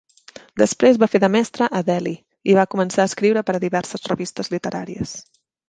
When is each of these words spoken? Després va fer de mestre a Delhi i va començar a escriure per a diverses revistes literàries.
Després 0.61 0.95
va 1.03 1.09
fer 1.15 1.21
de 1.23 1.29
mestre 1.35 1.67
a 1.81 1.83
Delhi 1.91 2.15
i 2.53 2.57
va 2.61 2.65
començar 2.73 3.05
a 3.07 3.11
escriure 3.13 3.47
per 3.51 3.57
a 3.57 3.63
diverses 3.69 4.11
revistes 4.15 4.53
literàries. 4.59 5.17